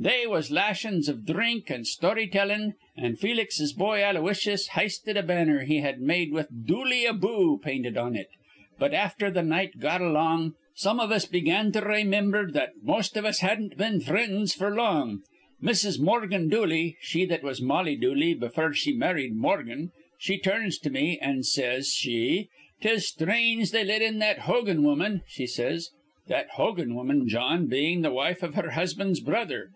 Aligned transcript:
They 0.00 0.28
was 0.28 0.52
lashins 0.52 1.08
iv 1.08 1.26
dhrink 1.26 1.72
an' 1.72 1.84
story 1.84 2.28
tellin', 2.28 2.74
an' 2.96 3.16
Felix's 3.16 3.72
boy 3.72 4.00
Aloysius 4.00 4.68
histed 4.68 5.16
a 5.16 5.24
banner 5.24 5.64
he 5.64 5.78
had 5.78 6.00
made 6.00 6.30
with 6.30 6.48
'Dooley 6.66 7.04
aboo' 7.04 7.58
painted 7.60 7.96
on 7.96 8.14
it. 8.14 8.28
But, 8.78 8.94
afther 8.94 9.28
th' 9.32 9.44
night 9.44 9.80
got 9.80 10.00
along, 10.00 10.54
some 10.76 11.00
iv 11.00 11.10
us 11.10 11.24
begun 11.26 11.72
to 11.72 11.80
raymimber 11.80 12.52
that 12.52 12.74
most 12.80 13.16
iv 13.16 13.24
us 13.24 13.40
hadn't 13.40 13.76
been 13.76 14.00
frinds 14.00 14.56
f'r 14.56 14.76
long. 14.76 15.22
Mrs. 15.60 15.98
Morgan 15.98 16.48
Dooley, 16.48 16.96
she 17.00 17.24
that 17.24 17.42
was 17.42 17.60
Molly 17.60 17.96
Dooley 17.96 18.34
befure 18.36 18.72
she 18.74 18.92
married 18.92 19.34
Morgan, 19.34 19.90
she 20.16 20.38
turns 20.38 20.78
to 20.78 20.90
me, 20.90 21.18
an' 21.18 21.42
says 21.42 21.92
she, 21.92 22.46
''Tis 22.80 23.08
sthrange 23.10 23.72
they 23.72 23.82
let 23.82 24.00
in 24.00 24.20
that 24.20 24.42
Hogan 24.46 24.84
woman,' 24.84 25.22
she 25.26 25.48
says, 25.48 25.90
that 26.28 26.50
Hogan 26.50 26.94
woman, 26.94 27.26
Jawn, 27.26 27.66
bein' 27.66 28.04
th' 28.04 28.12
wife 28.12 28.44
iv 28.44 28.54
her 28.54 28.70
husband's 28.70 29.18
brother. 29.18 29.70